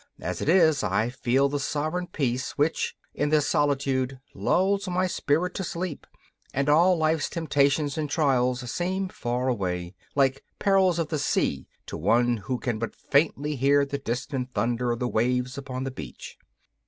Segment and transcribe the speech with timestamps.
[0.19, 5.53] As it is, I feel the sovereign peace which, in this solitude, lulls my spirit
[5.53, 6.07] to sleep,
[6.55, 11.97] and all life's temptations and trials seem far away, like perils of the sea to
[11.97, 16.39] one who can but faintly hear the distant thunder of the waves upon the beach.